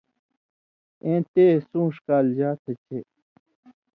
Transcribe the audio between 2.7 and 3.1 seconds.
چے